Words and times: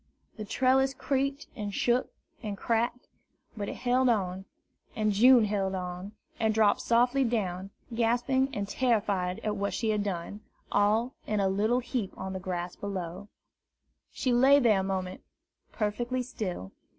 The 0.35 0.45
trellis 0.45 0.95
creaked 0.95 1.45
and 1.55 1.71
shook 1.71 2.09
and 2.41 2.57
cracked, 2.57 3.07
but 3.55 3.69
it 3.69 3.75
held 3.75 4.09
on, 4.09 4.45
and 4.95 5.11
June 5.11 5.45
held 5.45 5.75
on, 5.75 6.13
and 6.39 6.55
dropped 6.55 6.81
softly 6.81 7.23
down, 7.23 7.69
gasping 7.93 8.49
and 8.51 8.67
terrified 8.67 9.37
at 9.43 9.55
what 9.57 9.75
she 9.75 9.91
had 9.91 10.03
done, 10.03 10.41
all 10.71 11.13
in 11.27 11.39
a 11.39 11.47
little 11.47 11.81
heap 11.81 12.17
on 12.17 12.33
the 12.33 12.39
grass 12.39 12.75
below. 12.75 13.27
She 14.11 14.33
lay 14.33 14.57
there 14.57 14.79
a 14.79 14.83
moment 14.83 15.21
perfectly 15.71 16.23
still. 16.23 16.71